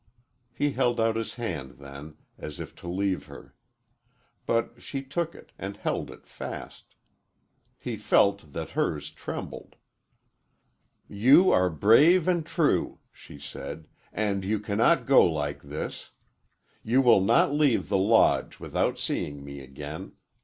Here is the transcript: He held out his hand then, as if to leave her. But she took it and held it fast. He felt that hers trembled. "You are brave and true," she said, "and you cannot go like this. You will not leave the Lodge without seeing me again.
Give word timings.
He 0.51 0.71
held 0.71 0.99
out 0.99 1.15
his 1.15 1.35
hand 1.35 1.73
then, 1.77 2.15
as 2.35 2.59
if 2.59 2.73
to 2.77 2.87
leave 2.87 3.25
her. 3.25 3.53
But 4.47 4.81
she 4.81 5.03
took 5.03 5.35
it 5.35 5.51
and 5.59 5.77
held 5.77 6.09
it 6.09 6.25
fast. 6.25 6.95
He 7.77 7.97
felt 7.97 8.51
that 8.53 8.71
hers 8.71 9.11
trembled. 9.11 9.75
"You 11.07 11.51
are 11.51 11.69
brave 11.69 12.27
and 12.27 12.43
true," 12.43 12.97
she 13.11 13.37
said, 13.37 13.87
"and 14.11 14.43
you 14.43 14.59
cannot 14.59 15.05
go 15.05 15.23
like 15.31 15.61
this. 15.61 16.09
You 16.81 17.03
will 17.03 17.21
not 17.21 17.53
leave 17.53 17.87
the 17.87 17.97
Lodge 17.99 18.59
without 18.59 18.97
seeing 18.97 19.45
me 19.45 19.59
again. 19.59 20.13